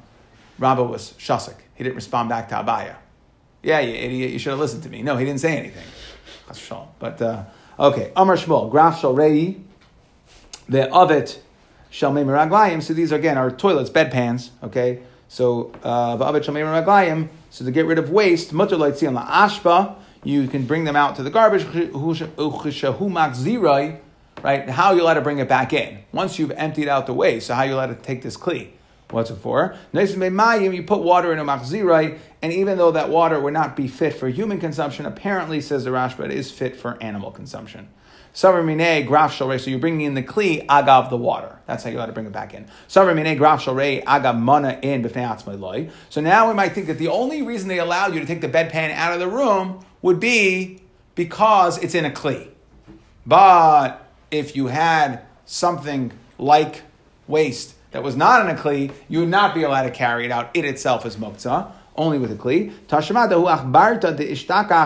[0.58, 1.56] Rabbah was shasik.
[1.76, 2.96] He didn't respond back to Abaya.
[3.62, 5.02] Yeah, you idiot, you should have listened to me.
[5.02, 5.84] No, he didn't say anything.
[7.00, 7.44] But, uh,
[7.78, 9.58] okay, Amar Shmuel, Graf Shal Rei,
[10.70, 11.40] the Avet
[11.90, 12.82] Shal Raglayim.
[12.82, 15.02] So these, again, are toilets, bedpans, okay?
[15.28, 19.22] So, uh, Avet Shal Raglayim, so to get rid of waste, Mutter Loitzi on the
[19.22, 21.64] Ashba, you can bring them out to the garbage,
[24.44, 24.70] right?
[24.70, 26.00] How you allowed to bring it back in?
[26.12, 28.70] Once you've emptied out the waste, so how you allowed to take this kli?
[29.12, 29.76] What's it for?
[29.92, 34.14] You put water in a machzirai, and even though that water would not be fit
[34.14, 37.88] for human consumption, apparently, says the Rashba, it is fit for animal consumption.
[38.34, 39.60] Savar graf shalrei.
[39.60, 41.58] So you're bringing in the kli agav the water.
[41.66, 42.68] That's how you got to bring it back in.
[42.88, 45.90] Savar graf shalrei agav mana in b'fnei loy.
[46.10, 48.50] So now we might think that the only reason they allowed you to take the
[48.50, 50.82] bedpan out of the room would be
[51.16, 52.48] because it's in a kli.
[53.26, 56.84] But if you had something like
[57.28, 60.32] waste that was not in a kli, you would not be allowed to carry it
[60.32, 60.50] out.
[60.54, 62.72] It itself is muktzah, only with a kli.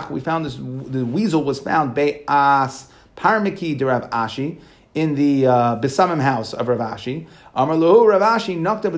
[0.10, 4.60] We found this, the weasel was found be'as parmiki de Rav Ashi
[4.94, 7.28] in the uh, Besamim house of Rav Ashi.
[7.56, 8.92] Amar Lahu Rav Ashi nokta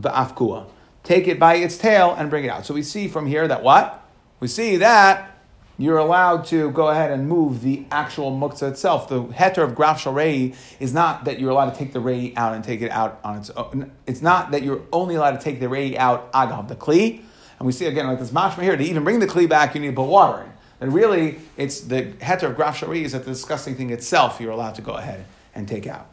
[0.00, 0.68] v'afkua.
[1.02, 2.66] Take it by its tail and bring it out.
[2.66, 4.02] So we see from here that what?
[4.40, 5.36] We see that
[5.78, 9.08] you're allowed to go ahead and move the actual muktzah itself.
[9.08, 12.54] The heter of graf rei is not that you're allowed to take the rei out
[12.54, 13.92] and take it out on its own.
[14.06, 17.22] It's not that you're only allowed to take the rei out agav the kli.
[17.58, 19.80] And we see again like this mashma here to even bring the kli back, you
[19.80, 20.52] need to put water in.
[20.80, 24.50] And really, it's the heter of graf rei is that the disgusting thing itself you're
[24.50, 26.06] allowed to go ahead and take out.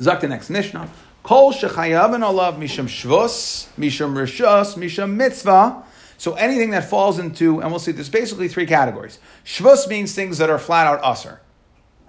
[0.00, 0.90] Zak the next mishnah.
[1.22, 5.82] Kol shechayav and olav misham shvus, misham rishus, misham mitzvah.
[6.18, 9.18] So anything that falls into, and we'll see, there's basically three categories.
[9.44, 11.38] Shvus means things that are flat out usr.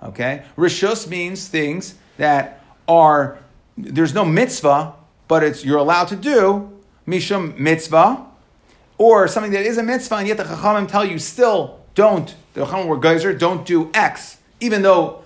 [0.03, 0.43] Okay?
[0.57, 3.39] Rishus means things that are,
[3.77, 4.93] there's no mitzvah,
[5.27, 6.71] but it's you're allowed to do,
[7.07, 8.25] mishum mitzvah,
[8.97, 12.65] or something that is a mitzvah, and yet the chachamim tell you still don't, the
[12.65, 15.23] chachamim were geyser, don't do X, even though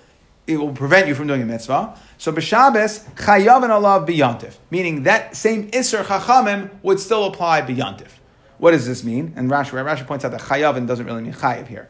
[0.48, 1.96] it will prevent you from doing a mitzvah.
[2.18, 8.10] So b'Shabbos, chayav and alav biyantif, meaning that same iser chachamim would still apply biyantif.
[8.58, 9.34] What does this mean?
[9.36, 11.88] And Rashi, Rashi points out that chayavin doesn't really mean chayav here,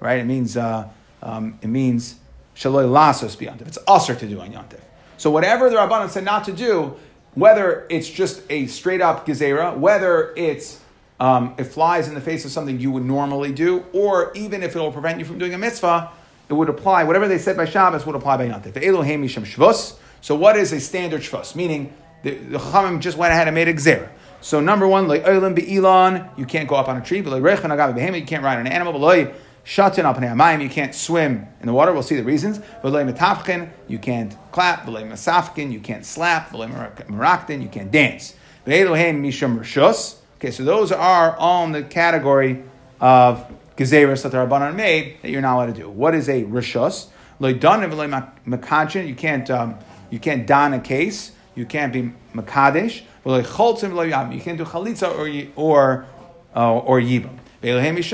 [0.00, 0.20] right?
[0.20, 0.88] It means uh,
[1.22, 2.16] um, it means
[2.54, 3.66] shaloi lasos biyantiv.
[3.66, 4.80] It's usher to do on yantiv.
[5.16, 6.96] So whatever the rabbanon said not to do,
[7.34, 10.80] whether it's just a straight up gezerah, whether it's
[11.20, 14.74] um, it flies in the face of something you would normally do, or even if
[14.74, 16.10] it will prevent you from doing a mitzvah,
[16.48, 17.04] it would apply.
[17.04, 19.96] Whatever they said by Shabbos would apply by misham shvus.
[20.20, 21.54] So what is a standard shvus?
[21.54, 24.08] Meaning the, the Chachamim just went ahead and made a gezerah.
[24.40, 27.22] So number one, like oilim be'ilan, you can't go up on a tree.
[27.22, 28.98] Rechan you can't ride an animal.
[28.98, 31.92] Like shatin up amayim, you can't swim in the water.
[31.92, 32.58] We'll see the reasons.
[32.82, 34.86] Metafkin, you can't clap.
[34.86, 36.52] Like masafkin, you can't slap.
[36.52, 38.34] Like you can't dance.
[38.66, 40.16] Be'elohem mishum rishus.
[40.44, 42.62] Okay, so those are all in the category
[43.00, 45.88] of gezeris that the rabbanon made that you're not allowed to do.
[45.88, 47.06] What is a rishus?
[47.40, 49.78] You can't um,
[50.10, 51.32] you can't don a case.
[51.54, 53.04] You can't be makadesh.
[53.24, 56.06] You can't do chalitza or or
[56.54, 57.38] uh, or yibam.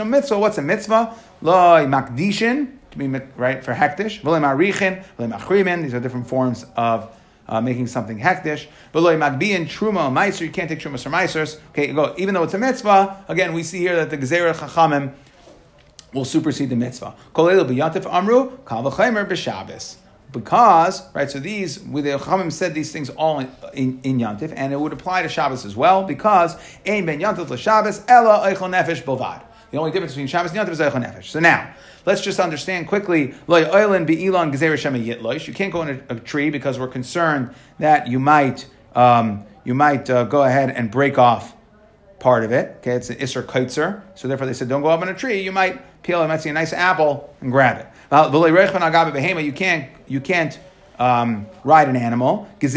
[0.08, 0.38] mitzvah.
[0.38, 1.16] What's a mitzvah?
[1.42, 4.22] Loi makdishin to be right for hektish.
[5.82, 7.12] These are different forms of
[7.50, 8.66] uh, making something hektish.
[8.94, 10.42] V'loi magbiin truma meiser.
[10.42, 11.60] You can't take trumas or meisers.
[11.70, 12.14] Okay, go.
[12.16, 15.12] Even though it's a mitzvah, again we see here that the gezerah chachamim
[16.14, 17.14] will supersede the mitzvah.
[17.34, 19.96] Kol elu b'yantif amru kal v'chaymer b'shabbos.
[20.32, 24.52] because, right, so these, with the Chachamim said these things all in, in, in Yantif,
[24.56, 28.70] and it would apply to Shabbos as well, because, Ein ben Yantif Shabbos, Ella Eichel
[28.70, 29.42] Nefesh Bovad.
[29.70, 31.24] The only difference between Shabbos and Yantif is Eichel Nefesh.
[31.24, 31.74] So now,
[32.06, 33.34] let's just understand quickly.
[33.48, 39.74] You can't go in a, a, tree because we're concerned that you might, um, you
[39.74, 41.54] might uh, go ahead and break off
[42.18, 42.76] part of it.
[42.78, 44.02] Okay, it's an Isser Kaitzer.
[44.14, 45.42] So therefore they said, don't go up in a tree.
[45.42, 47.86] You might peel, you might see a nice apple and grab it.
[49.44, 50.58] You can't, you can't
[51.00, 52.46] um, ride an animal.
[52.60, 52.68] So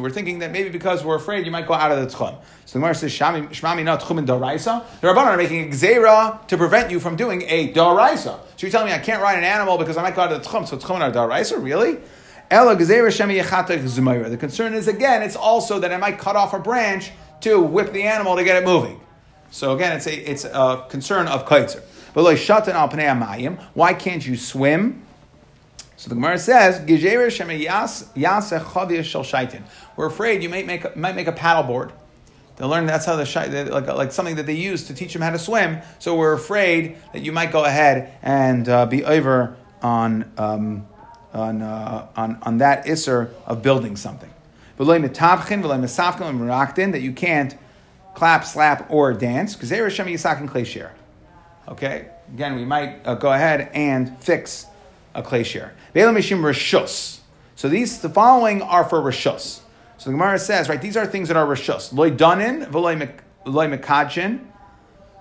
[0.00, 2.38] we're thinking that maybe because we're afraid you might go out of the tchum.
[2.64, 4.84] So the Gemara says, Shmami not tchum in daraisa.
[5.00, 8.22] The Rabbanan are making a gzera to prevent you from doing a daraisa.
[8.22, 10.40] So you're telling me I can't ride an animal because I might go out of
[10.42, 10.66] the tchum.
[10.66, 11.98] So tchum are daraisa, really?
[12.50, 17.92] The concern is again, it's also that I might cut off a branch to whip
[17.92, 19.00] the animal to get it moving.
[19.50, 21.82] So again, it's a it's a concern of kaitzer.
[22.12, 25.03] But like shatan al amayim, why can't you swim?
[25.96, 26.80] So the Gemara says,
[29.96, 31.92] We're afraid you might make a, might make a paddleboard.
[32.56, 35.30] They learn that's how the like like something that they use to teach them how
[35.30, 35.78] to swim.
[35.98, 40.86] So we're afraid that you might go ahead and uh, be over on um,
[41.32, 44.30] on, uh, on on that isser of building something.
[46.92, 47.56] That you can't
[48.14, 49.56] clap, slap, or dance.
[51.66, 54.66] Okay, again, we might uh, go ahead and fix
[55.14, 55.74] a clay share.
[57.56, 59.60] So these, the following are for rishus.
[59.96, 61.92] So the Gemara says, right, these are things that are rishus.
[61.92, 64.44] Loy danin, v'loy mekadjin,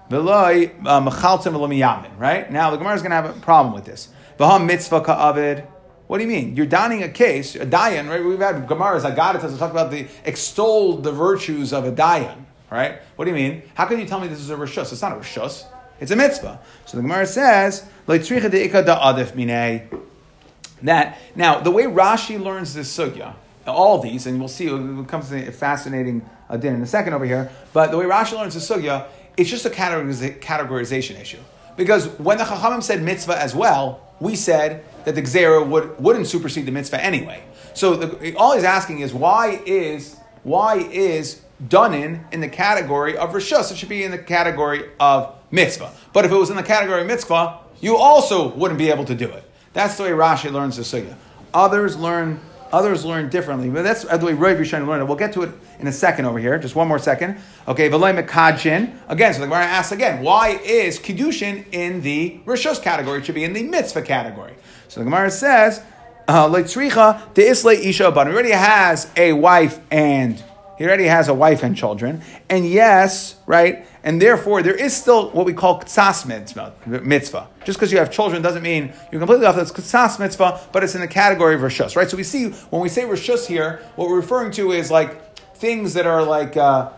[0.10, 2.18] v'loy uh, mechaltim, v'loy miyamin.
[2.18, 4.10] Right now, the Gemara is going to have a problem with this.
[4.40, 5.68] V'ham mitzvah ka'avid.
[6.08, 6.56] What do you mean?
[6.56, 8.24] You're donning a case, a dayan, right?
[8.24, 13.00] We've had Gemara's Agadatas to talk about the extol the virtues of a dayan, right?
[13.16, 13.64] What do you mean?
[13.76, 14.92] How can you tell me this is a rishus?
[14.92, 15.66] It's not a rishus.
[16.04, 16.60] It's a mitzvah.
[16.86, 17.86] So the Gemara says,
[20.82, 23.34] that now the way Rashi learns this sugya,
[23.66, 27.13] all these, and we'll see it comes to a fascinating uh, din in a second
[27.13, 27.50] over here.
[27.72, 29.06] But the way Rashi learns the sugya,
[29.38, 31.39] it's just a categorization issue.
[31.78, 36.28] Because when the Chachamim said mitzvah as well, we said that the Gzera would, wouldn't
[36.28, 37.42] supersede the mitzvah anyway.
[37.76, 43.18] So the, all he's asking is why is why is Dunin in in the category
[43.18, 43.72] of Rishus?
[43.72, 45.92] It should be in the category of mitzvah.
[46.13, 49.16] But if it was in the category of mitzvah, you also wouldn't be able to
[49.16, 49.44] do it.
[49.74, 51.16] That's the way Rashi learns the sugya.
[51.54, 52.39] Others learn
[52.74, 55.06] Others learn differently, but that's the way Rav Yishai learned it.
[55.06, 56.58] We'll get to it in a second over here.
[56.58, 57.38] Just one more second.
[57.68, 58.96] Okay, V'lay Mekadjin.
[59.10, 63.20] Again, so the Gemara asks again, why is Kiddushin in the Rishos category?
[63.20, 64.56] It should be in the Mitzvah category.
[64.88, 65.84] So the Gemara says,
[66.28, 70.44] uh, He already has a wife and
[70.78, 72.22] he already has a wife and children.
[72.50, 77.48] And yes, right, and therefore there is still what we call ktsas mitzvah.
[77.64, 79.56] Just because you have children doesn't mean you're completely off.
[79.56, 82.10] That's ktsas mitzvah, but it's in the category of rishus, right?
[82.10, 85.94] So we see when we say rishus here, what we're referring to is like things
[85.94, 86.92] that are like uh,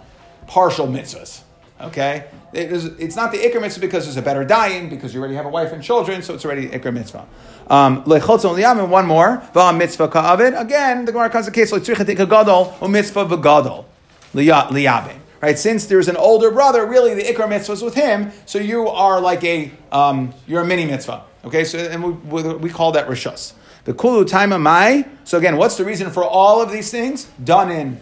[0.48, 1.42] partial mitzvahs.
[1.80, 5.20] Okay, it is, it's not the ikr mitzvah because there's a better dying because you
[5.20, 7.28] already have a wife and children, so it's already ikr mitzvah.
[7.68, 10.60] Um, one more, Va mitzvah ka'avid.
[10.60, 13.86] Again, the Gemara comes to the case gadol mitzvah v'gadol
[14.34, 15.60] liyabin right?
[15.60, 19.22] Since there's an older brother, really the ikar mitzvah is with him, so you are
[19.22, 21.24] like a um, you're a mini mitzvah.
[21.44, 23.54] Okay, so and we, we call that rishus.
[23.84, 25.06] The kulu taima mai.
[25.24, 27.26] So again, what's the reason for all of these things?
[27.44, 28.00] Done in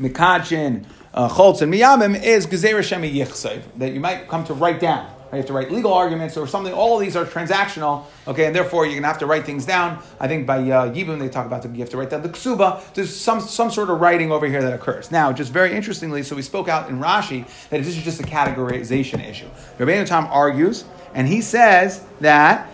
[0.00, 5.10] mikachin, uh, and miyamim is gezer shemi yichsev that you might come to write down.
[5.32, 6.72] You have to write legal arguments or something.
[6.72, 9.66] All of these are transactional, okay, and therefore you're going to have to write things
[9.66, 10.02] down.
[10.20, 12.28] I think by uh, Yibum they talk about the, you have to write down the
[12.28, 12.80] ksuba.
[12.94, 15.10] There's some, some sort of writing over here that occurs.
[15.10, 18.22] Now, just very interestingly, so we spoke out in Rashi that this is just a
[18.22, 19.48] categorization issue.
[19.78, 22.70] Rabbeinu Tam argues, and he says that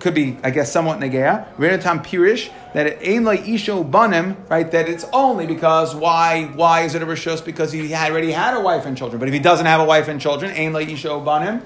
[0.00, 1.46] could be, I guess, somewhat negaya.
[1.56, 4.70] Rabbeinu Tam pirish that ein like isho banim, right?
[4.70, 6.46] That it's only because why?
[6.54, 7.44] Why is it a rishos?
[7.44, 9.18] Because he already had a wife and children.
[9.20, 11.62] But if he doesn't have a wife and children, ein like isho banim.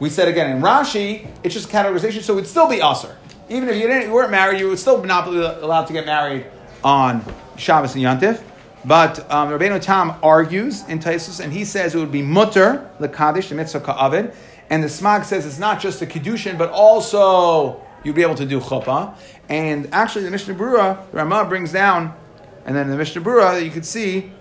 [0.00, 3.16] We said again in Rashi, it's just categorization, so it would still be usher.
[3.48, 6.06] Even if you didn't, you weren't married, you would still not be allowed to get
[6.06, 6.46] married
[6.82, 7.24] on
[7.56, 8.42] Shabbos and Yantif.
[8.84, 13.08] But um, Rabbeinu Tam argues in Taisus, and he says it would be mutter the
[13.08, 14.34] kaddish the mitzvah ka'avid,
[14.72, 18.46] and the Smag says it's not just the Kiddushin, but also you'll be able to
[18.46, 19.14] do chuppah.
[19.50, 22.16] And actually, the Mishnah Berurah, the Ramah brings down,
[22.64, 24.32] and then the Mishnah Berurah, you could see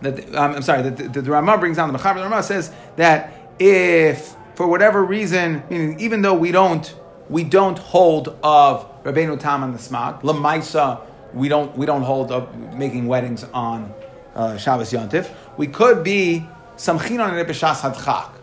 [0.00, 2.42] that, um, I'm sorry, that the, the, the Ramah brings down, the Mechaber the Ramah
[2.42, 6.92] says that if, for whatever reason, meaning even though we don't,
[7.30, 11.02] we don't hold of Rabbeinu Tam on the Smag, Lamaisa,
[11.34, 13.94] we don't, we don't hold of making weddings on
[14.34, 18.41] uh, Shabbos Yontif, we could be some chinon and b'shas hadchak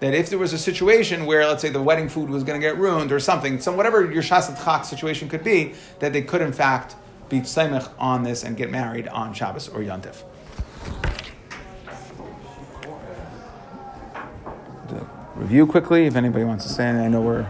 [0.00, 2.66] that if there was a situation where, let's say, the wedding food was going to
[2.66, 6.40] get ruined or something, some whatever your shasat chak situation could be, that they could
[6.40, 6.96] in fact
[7.28, 10.22] be tsemech on this and get married on Shabbos or Yontif.
[15.38, 17.06] Review quickly if anybody wants to say anything.
[17.06, 17.48] I know we're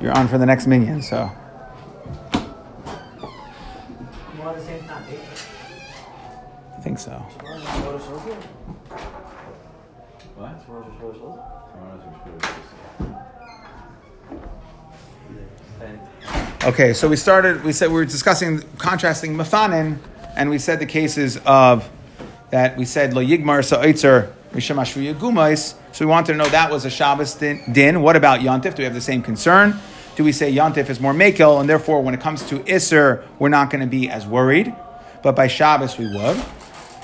[0.00, 1.30] you're on for the next minyan, so
[4.34, 5.18] More at the same time, eh?
[6.74, 7.22] I think so.
[10.38, 10.64] What?
[10.64, 10.86] Tomorrow's
[16.62, 17.64] your Okay, so we started.
[17.64, 19.98] We said we were discussing contrasting mafanin,
[20.36, 21.90] and we said the cases of
[22.50, 22.76] that.
[22.76, 25.74] We said lo yigmar sa'itzer mishamashvu yagumais.
[25.90, 28.00] So we wanted to know that was a Shabbos din, din.
[28.00, 28.76] What about yontif?
[28.76, 29.80] Do we have the same concern?
[30.14, 33.48] Do we say yontif is more makel, and therefore when it comes to iser, we're
[33.48, 34.72] not going to be as worried,
[35.24, 36.40] but by Shabbos we would.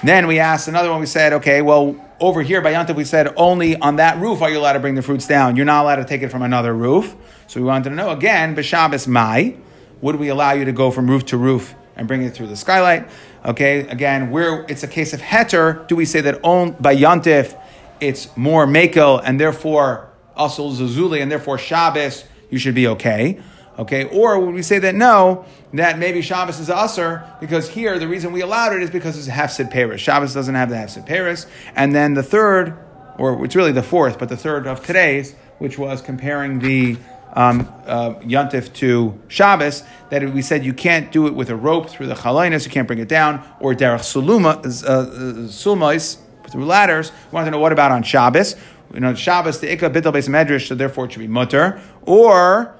[0.04, 1.00] Then we asked another one.
[1.00, 4.50] We said, okay, well, over here by Yantav, we said only on that roof are
[4.50, 5.56] you allowed to bring the fruits down.
[5.56, 7.14] You're not allowed to take it from another roof.
[7.46, 9.56] So we wanted to know again, b'Shabbos Mai,
[10.00, 12.56] would we allow you to go from roof to roof and bring it through the
[12.56, 13.08] skylight?
[13.44, 17.60] Okay, again, where it's a case of heter, do we say that on, by Yantif
[18.00, 23.40] it's more makel and therefore also zuzuli and therefore Shabbos you should be okay?
[23.76, 28.06] Okay, or would we say that no, that maybe Shabbos is usher because here the
[28.06, 30.00] reason we allowed it is because it's hefsid Paris.
[30.00, 32.78] Shabbos doesn't have the hefsid Paris, and then the third,
[33.18, 36.96] or it's really the fourth, but the third of today's, which was comparing the
[37.32, 41.90] um, uh, Yontif to Shabbos, that we said you can't do it with a rope
[41.90, 45.04] through the chalaynis, you can't bring it down, or derech suluma, uh, uh,
[45.48, 46.18] sulmais,
[46.48, 47.10] through ladders.
[47.10, 48.54] We want to know what about on Shabbos?
[48.92, 51.80] You know, Shabbos, the ikka bitel beis medrash, so therefore it should be mutter.
[52.02, 52.76] Or,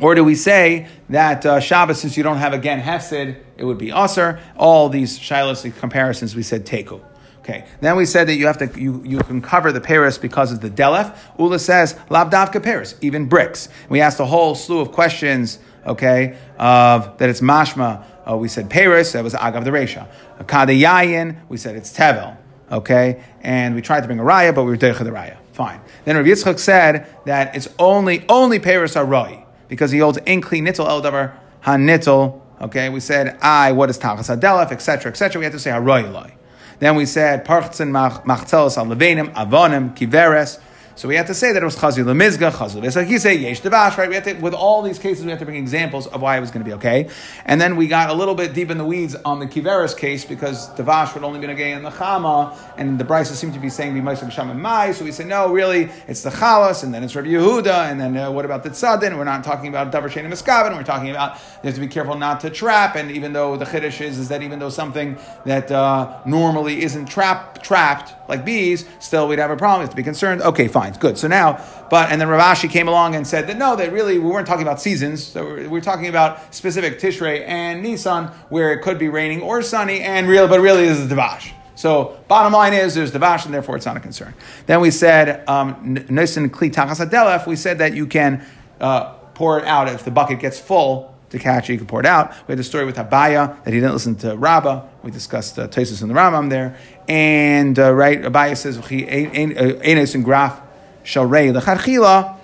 [0.00, 3.78] or do we say that uh, Shabbos, since you don't have again hefsid, it would
[3.78, 4.40] be aser?
[4.56, 7.00] All these shilas comparisons, we said teku.
[7.40, 7.64] Okay.
[7.80, 10.60] Then we said that you have to you, you can cover the Paris because of
[10.60, 11.16] the delef.
[11.38, 13.70] Ulla says labdavka Paris, even bricks.
[13.88, 15.58] We asked a whole slew of questions.
[15.86, 18.04] Okay, of that it's mashma.
[18.30, 19.12] Uh, we said Paris.
[19.12, 20.06] That was agav the resha.
[20.40, 21.38] Kadayayin.
[21.48, 22.36] We said it's tevel.
[22.70, 25.38] Okay, and we tried to bring a raya, but we were derech the raya.
[25.52, 25.80] Fine.
[26.04, 30.60] Then Rav Yitzchak said that it's only only Paris are roi because he holds inkli
[30.60, 31.32] nittel el davar
[31.64, 32.40] hanittel.
[32.60, 35.38] Okay, we said I what is tachas hadelef, etc., etc.
[35.38, 36.34] We had to say haroi loy.
[36.80, 40.60] Then we said parchtzen machtelos al levenim avonim kiveres.
[40.98, 44.08] So we had to say that it was chazil lemizga, chazil v'esakise, yesh devash, right?
[44.08, 46.40] We had to, with all these cases, we had to bring examples of why it
[46.40, 47.08] was going to be okay.
[47.44, 50.24] And then we got a little bit deep in the weeds on the kiveres case
[50.24, 53.68] because devash would only be okay in the chama, and the brisa seem to be
[53.68, 54.90] saying be ma'aseh b'sham and mai.
[54.90, 58.16] So we said no, really, it's the chalas, and then it's Rabbi Yehuda, and then
[58.16, 59.16] uh, what about the tzadin?
[59.16, 60.76] We're not talking about davar shein and miskavin.
[60.76, 62.96] We're talking about you have to be careful not to trap.
[62.96, 67.06] And even though the chiddush is, is that even though something that uh, normally isn't
[67.06, 69.80] trap trapped like bees, still we'd have a problem.
[69.80, 70.42] We have to be concerned.
[70.42, 71.18] Okay, fine, good.
[71.18, 74.18] So now, but and then Rav Ashi came along and said that no, that really
[74.18, 75.22] we weren't talking about seasons.
[75.22, 79.60] So we're, we're talking about specific Tishrei and Nisan, where it could be raining or
[79.60, 81.52] sunny, and real, but really this is Devash.
[81.74, 84.34] So bottom line is there's Devash, and therefore it's not a concern.
[84.66, 87.46] Then we said um, Nisan Kli Tachas.
[87.46, 88.46] We said that you can
[88.80, 92.00] uh, pour it out if the bucket gets full to catch it, you can pour
[92.00, 92.30] it out.
[92.46, 94.86] We had the story with Abaye that he didn't listen to Rabbah.
[95.02, 96.78] We discussed uh, and the Rambam there.
[97.08, 100.60] And, uh, right, Abaye says, Enes and Graf
[101.08, 102.36] Shalrei Lecharchila.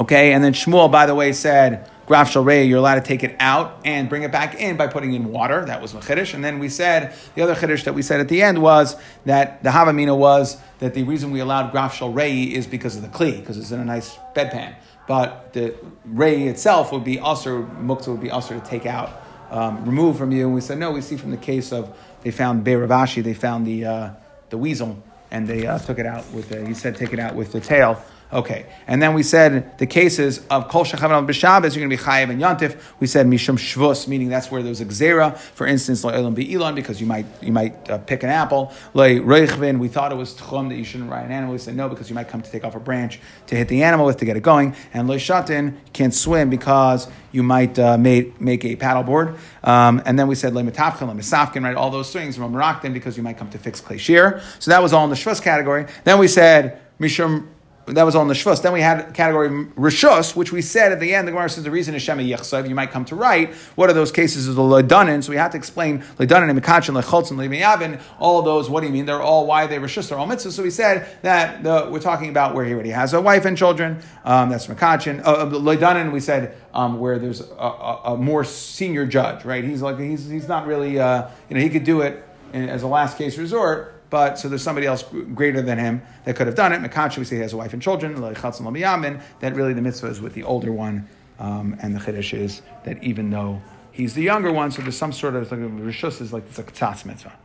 [0.00, 3.36] Okay, and then Shmuel, by the way, said, Graf Shalrei, you're allowed to take it
[3.38, 5.64] out and bring it back in by putting in water.
[5.64, 6.34] That was Chiddush.
[6.34, 9.62] And then we said, the other Chiddush that we said at the end was that
[9.62, 13.40] the Havamina was that the reason we allowed Graf Shalrei is because of the Kli,
[13.40, 14.74] because it's in a nice bedpan
[15.08, 15.74] but the
[16.04, 20.30] ray itself would be usher, mukta would be usher to take out, um, remove from
[20.30, 20.44] you.
[20.44, 23.24] And we said, no, we see from the case of, they found bei Rav Ashi,
[23.24, 24.10] they found the, uh,
[24.50, 27.34] the weasel, and they uh, took it out with the, he said, take it out
[27.34, 28.02] with the tail.
[28.30, 31.96] Okay, and then we said the cases of kol shachavim al b'shabbos, you're going to
[31.96, 32.78] be chayiv and yantif.
[33.00, 35.34] We said mishum shvus, meaning that's where there's a gzera.
[35.34, 38.70] For instance, lo elam be'ilan, because you might you might uh, pick an apple.
[38.92, 41.52] Lo reichvin, we thought it was tchum that you shouldn't ride an animal.
[41.52, 43.82] We said no, because you might come to take off a branch to hit the
[43.82, 44.76] animal with to get it going.
[44.92, 49.38] And lo shatin, can't swim because you might uh, make, make a paddleboard.
[49.64, 51.76] Um, and then we said le metafchin, le misafkin, right?
[51.76, 53.98] All those things, maraktin, because you might come to fix clay.
[53.98, 55.86] So that was all in the shvus category.
[56.04, 57.46] Then we said mishum
[57.92, 58.62] that was all in the Shvus.
[58.62, 61.70] Then we had category Rishus, which we said at the end, the Gemara says the
[61.70, 63.54] reason is Shema Yechsav, you might come to write.
[63.74, 65.22] What are those cases of the Ledanin?
[65.22, 68.86] So we had to explain Ledanin and Mikachin, Lecholz and Leviyavin, all those, what do
[68.86, 69.06] you mean?
[69.06, 70.52] They're all, why they Rishus, they're all mitzvahs.
[70.52, 73.56] So we said that the, we're talking about where he already has a wife and
[73.56, 75.22] children, um, that's Mikachin.
[75.24, 79.64] Uh, Ledanin, we said um, where there's a, a, a, more senior judge, right?
[79.64, 82.82] He's like, he's, he's not really, uh, you know, he could do it in, as
[82.82, 83.97] a last case resort.
[84.10, 85.04] But so there's somebody else
[85.34, 86.80] greater than him that could have done it.
[86.80, 88.14] Mekacha, we say he has a wife and children.
[88.20, 93.02] That really the mitzvah is with the older one, um, and the chiddush is that
[93.04, 96.44] even though he's the younger one, so there's some sort of like rishus is like
[96.46, 97.38] it's a k'tzatz mitzvah.